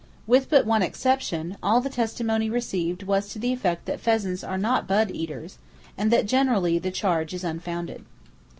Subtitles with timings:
[0.25, 4.57] With but one exception, all the testimony received was to the effect that pheasants are
[4.57, 5.59] not bud eaters,
[5.95, 8.03] and that generally the charge is unfounded.